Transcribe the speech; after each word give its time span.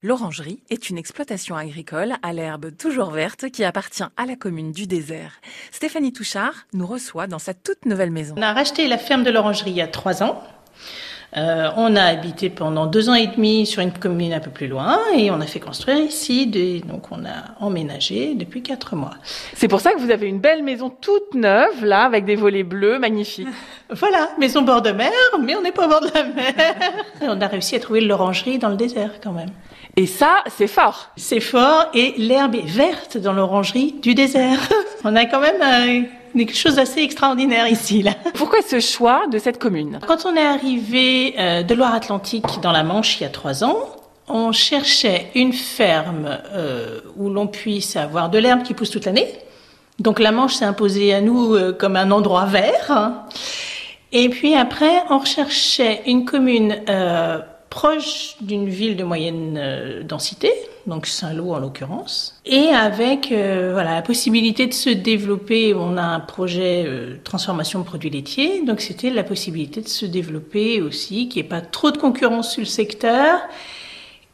L'orangerie 0.00 0.60
est 0.70 0.90
une 0.90 0.96
exploitation 0.96 1.56
agricole 1.56 2.14
à 2.22 2.32
l'herbe 2.32 2.70
toujours 2.76 3.10
verte 3.10 3.50
qui 3.50 3.64
appartient 3.64 4.04
à 4.16 4.26
la 4.26 4.36
commune 4.36 4.70
du 4.70 4.86
désert. 4.86 5.32
Stéphanie 5.72 6.12
Touchard 6.12 6.54
nous 6.72 6.86
reçoit 6.86 7.26
dans 7.26 7.40
sa 7.40 7.52
toute 7.52 7.84
nouvelle 7.84 8.12
maison. 8.12 8.36
On 8.38 8.42
a 8.42 8.52
racheté 8.52 8.86
la 8.86 8.96
ferme 8.96 9.24
de 9.24 9.30
l'orangerie 9.32 9.72
il 9.72 9.76
y 9.76 9.80
a 9.80 9.88
trois 9.88 10.22
ans. 10.22 10.40
Euh, 11.36 11.68
on 11.76 11.96
a 11.96 12.02
habité 12.04 12.48
pendant 12.48 12.86
deux 12.86 13.10
ans 13.10 13.14
et 13.14 13.26
demi 13.26 13.66
sur 13.66 13.82
une 13.82 13.92
commune 13.92 14.32
un 14.32 14.38
peu 14.38 14.52
plus 14.52 14.68
loin 14.68 15.00
et 15.16 15.32
on 15.32 15.40
a 15.40 15.46
fait 15.46 15.58
construire 15.58 15.98
ici. 15.98 16.46
Des, 16.46 16.78
donc 16.78 17.10
on 17.10 17.24
a 17.24 17.56
emménagé 17.58 18.36
depuis 18.36 18.62
quatre 18.62 18.94
mois. 18.94 19.14
C'est 19.54 19.66
pour 19.66 19.80
ça 19.80 19.92
que 19.92 19.98
vous 19.98 20.12
avez 20.12 20.28
une 20.28 20.38
belle 20.38 20.62
maison 20.62 20.90
toute 20.90 21.34
neuve 21.34 21.84
là 21.84 22.04
avec 22.04 22.24
des 22.24 22.36
volets 22.36 22.62
bleus 22.62 23.00
magnifiques. 23.00 23.48
voilà, 23.90 24.28
maison 24.38 24.62
bord 24.62 24.82
de 24.82 24.90
mer, 24.90 25.12
mais 25.40 25.56
on 25.56 25.62
n'est 25.62 25.72
pas 25.72 25.86
au 25.86 25.88
bord 25.88 26.00
de 26.00 26.10
la 26.14 26.24
mer. 26.24 26.54
on 27.22 27.40
a 27.40 27.46
réussi 27.46 27.76
à 27.76 27.80
trouver 27.80 28.02
l'orangerie 28.02 28.58
dans 28.58 28.68
le 28.68 28.76
désert 28.76 29.12
quand 29.22 29.32
même. 29.32 29.50
Et 29.96 30.06
ça, 30.06 30.44
c'est 30.56 30.68
fort. 30.68 31.08
C'est 31.16 31.40
fort 31.40 31.86
et 31.94 32.14
l'herbe 32.18 32.54
est 32.54 32.66
verte 32.66 33.16
dans 33.16 33.32
l'orangerie 33.32 33.96
du 34.00 34.14
désert. 34.14 34.60
On 35.04 35.16
a 35.16 35.24
quand 35.24 35.40
même 35.40 35.60
euh, 35.60 36.02
quelque 36.36 36.54
chose 36.54 36.76
d'assez 36.76 37.00
extraordinaire 37.00 37.66
ici. 37.66 38.02
Là. 38.02 38.12
Pourquoi 38.34 38.60
ce 38.62 38.78
choix 38.78 39.26
de 39.26 39.38
cette 39.38 39.58
commune? 39.58 39.98
Quand 40.06 40.24
on 40.24 40.36
est 40.36 40.46
arrivé 40.46 41.34
euh, 41.38 41.62
de 41.62 41.74
Loire-Atlantique 41.74 42.60
dans 42.62 42.72
la 42.72 42.84
Manche 42.84 43.18
il 43.18 43.24
y 43.24 43.26
a 43.26 43.30
trois 43.30 43.64
ans, 43.64 43.78
on 44.28 44.52
cherchait 44.52 45.30
une 45.34 45.52
ferme 45.52 46.38
euh, 46.52 47.00
où 47.16 47.28
l'on 47.28 47.46
puisse 47.48 47.96
avoir 47.96 48.28
de 48.28 48.38
l'herbe 48.38 48.62
qui 48.62 48.74
pousse 48.74 48.90
toute 48.90 49.06
l'année. 49.06 49.32
Donc 49.98 50.20
la 50.20 50.30
Manche 50.30 50.54
s'est 50.54 50.64
imposée 50.64 51.12
à 51.12 51.20
nous 51.20 51.56
comme 51.76 51.96
un 51.96 52.12
endroit 52.12 52.44
vert. 52.44 53.26
Et 54.12 54.28
puis 54.28 54.54
après, 54.54 55.02
on 55.10 55.18
recherchait 55.18 56.02
une 56.06 56.24
commune 56.24 56.82
proche 57.70 58.36
d'une 58.40 58.68
ville 58.68 58.96
de 58.96 59.04
moyenne 59.04 59.58
euh, 59.58 60.02
densité, 60.02 60.50
donc 60.86 61.06
Saint-Lô 61.06 61.52
en 61.52 61.58
l'occurrence, 61.58 62.40
et 62.46 62.68
avec 62.68 63.30
euh, 63.30 63.70
voilà 63.72 63.94
la 63.94 64.02
possibilité 64.02 64.66
de 64.66 64.72
se 64.72 64.90
développer. 64.90 65.74
On 65.74 65.96
a 65.96 66.02
un 66.02 66.20
projet 66.20 66.84
euh, 66.86 67.16
transformation 67.24 67.80
de 67.80 67.84
produits 67.84 68.10
laitiers, 68.10 68.64
donc 68.64 68.80
c'était 68.80 69.10
la 69.10 69.22
possibilité 69.22 69.80
de 69.80 69.88
se 69.88 70.06
développer 70.06 70.80
aussi, 70.80 71.28
qu'il 71.28 71.42
n'y 71.42 71.46
ait 71.46 71.50
pas 71.50 71.60
trop 71.60 71.90
de 71.90 71.98
concurrence 71.98 72.52
sur 72.52 72.60
le 72.60 72.66
secteur 72.66 73.40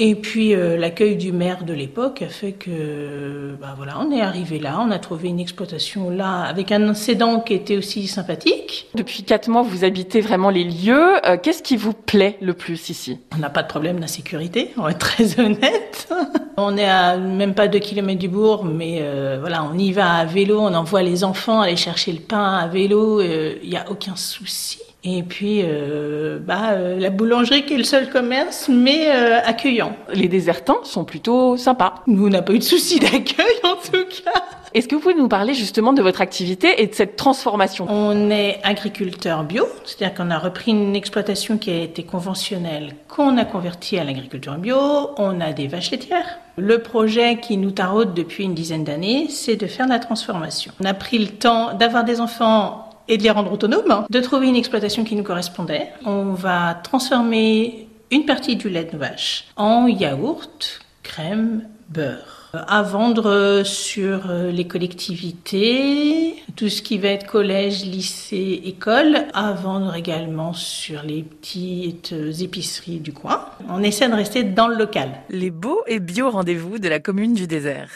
et 0.00 0.14
puis 0.14 0.54
euh, 0.54 0.76
l'accueil 0.76 1.16
du 1.16 1.32
maire 1.32 1.64
de 1.64 1.74
l'époque 1.74 2.22
a 2.22 2.28
fait 2.28 2.52
que, 2.52 3.56
bah 3.60 3.74
voilà, 3.76 3.98
on 3.98 4.12
est 4.12 4.20
arrivé 4.20 4.60
là, 4.60 4.78
on 4.80 4.92
a 4.92 4.98
trouvé 5.00 5.28
une 5.28 5.40
exploitation 5.40 6.08
là 6.08 6.42
avec 6.42 6.70
un 6.70 6.94
cédant 6.94 7.40
qui 7.40 7.54
était 7.54 7.76
aussi 7.76 8.06
sympathique. 8.06 8.86
Depuis 8.94 9.24
quatre 9.24 9.48
mois, 9.50 9.62
vous 9.62 9.82
habitez 9.84 10.20
vraiment 10.20 10.50
les 10.50 10.62
lieux. 10.62 11.26
Euh, 11.26 11.36
qu'est-ce 11.36 11.64
qui 11.64 11.76
vous 11.76 11.94
plaît 11.94 12.38
le 12.40 12.54
plus 12.54 12.90
ici? 12.90 13.18
On 13.34 13.38
n'a 13.38 13.50
pas 13.50 13.64
de 13.64 13.68
problème 13.68 13.98
d'insécurité, 13.98 14.70
on 14.76 14.82
va 14.82 14.90
être 14.92 14.98
très 14.98 15.40
honnête. 15.40 16.08
on 16.56 16.76
est 16.76 16.88
à 16.88 17.16
même 17.16 17.54
pas 17.54 17.66
deux 17.66 17.80
kilomètres 17.80 18.20
du 18.20 18.28
bourg, 18.28 18.64
mais 18.64 18.98
euh, 19.00 19.38
voilà, 19.40 19.64
on 19.64 19.76
y 19.76 19.90
va 19.90 20.14
à 20.14 20.24
vélo, 20.24 20.60
on 20.60 20.74
envoie 20.74 21.02
les 21.02 21.24
enfants 21.24 21.60
aller 21.60 21.76
chercher 21.76 22.12
le 22.12 22.20
pain 22.20 22.54
à 22.54 22.68
vélo, 22.68 23.20
il 23.20 23.68
n'y 23.68 23.76
a 23.76 23.90
aucun 23.90 24.14
souci. 24.14 24.78
Et 25.10 25.22
puis, 25.22 25.62
euh, 25.64 26.38
bah, 26.38 26.72
euh, 26.72 26.98
la 27.00 27.08
boulangerie 27.08 27.64
qui 27.64 27.74
est 27.74 27.78
le 27.78 27.84
seul 27.84 28.10
commerce, 28.10 28.68
mais 28.68 29.08
euh, 29.08 29.38
accueillant. 29.42 29.96
Les 30.12 30.28
désertants 30.28 30.84
sont 30.84 31.04
plutôt 31.04 31.56
sympas. 31.56 31.94
Nous, 32.06 32.26
on 32.26 32.30
n'a 32.30 32.42
pas 32.42 32.52
eu 32.52 32.58
de 32.58 32.64
souci 32.64 32.98
d'accueil, 33.00 33.54
en 33.64 33.76
tout 33.76 34.04
cas. 34.24 34.42
Est-ce 34.74 34.86
que 34.86 34.94
vous 34.94 35.00
pouvez 35.00 35.14
nous 35.14 35.28
parler 35.28 35.54
justement 35.54 35.94
de 35.94 36.02
votre 36.02 36.20
activité 36.20 36.82
et 36.82 36.86
de 36.86 36.94
cette 36.94 37.16
transformation? 37.16 37.86
On 37.88 38.28
est 38.28 38.60
agriculteur 38.64 39.44
bio, 39.44 39.64
c'est-à-dire 39.86 40.14
qu'on 40.14 40.30
a 40.30 40.38
repris 40.38 40.72
une 40.72 40.94
exploitation 40.94 41.56
qui 41.56 41.70
a 41.70 41.78
été 41.80 42.02
conventionnelle, 42.02 42.94
qu'on 43.08 43.38
a 43.38 43.46
convertie 43.46 43.98
à 43.98 44.04
l'agriculture 44.04 44.56
bio. 44.56 44.76
On 45.16 45.40
a 45.40 45.54
des 45.54 45.68
vaches 45.68 45.90
laitières. 45.90 46.38
Le 46.58 46.80
projet 46.80 47.38
qui 47.38 47.56
nous 47.56 47.70
taraude 47.70 48.12
depuis 48.12 48.44
une 48.44 48.54
dizaine 48.54 48.84
d'années, 48.84 49.28
c'est 49.30 49.56
de 49.56 49.66
faire 49.66 49.86
de 49.86 49.92
la 49.92 50.00
transformation. 50.00 50.72
On 50.82 50.84
a 50.84 50.92
pris 50.92 51.18
le 51.18 51.28
temps 51.28 51.72
d'avoir 51.72 52.04
des 52.04 52.20
enfants 52.20 52.87
et 53.08 53.18
de 53.18 53.22
les 53.22 53.30
rendre 53.30 53.52
autonomes, 53.52 54.04
de 54.08 54.20
trouver 54.20 54.48
une 54.48 54.56
exploitation 54.56 55.04
qui 55.04 55.16
nous 55.16 55.24
correspondait. 55.24 55.88
On 56.04 56.32
va 56.32 56.74
transformer 56.74 57.88
une 58.10 58.24
partie 58.24 58.56
du 58.56 58.68
lait 58.68 58.88
de 58.90 58.96
vache 58.96 59.46
en 59.56 59.86
yaourt, 59.86 60.80
crème, 61.02 61.62
beurre 61.88 62.38
à 62.52 62.82
vendre 62.82 63.62
sur 63.64 64.32
les 64.50 64.66
collectivités, 64.66 66.34
tout 66.56 66.68
ce 66.68 66.82
qui 66.82 66.98
va 66.98 67.08
être 67.08 67.26
collège, 67.26 67.84
lycée, 67.84 68.62
école, 68.64 69.26
à 69.34 69.52
vendre 69.52 69.94
également 69.94 70.52
sur 70.52 71.02
les 71.02 71.22
petites 71.22 72.14
épiceries 72.40 73.00
du 73.00 73.12
coin. 73.12 73.44
On 73.68 73.82
essaie 73.82 74.08
de 74.08 74.14
rester 74.14 74.44
dans 74.44 74.68
le 74.68 74.76
local. 74.76 75.10
Les 75.28 75.50
beaux 75.50 75.82
et 75.86 76.00
bio 76.00 76.30
rendez-vous 76.30 76.78
de 76.78 76.88
la 76.88 77.00
commune 77.00 77.34
du 77.34 77.46
désert. 77.46 77.90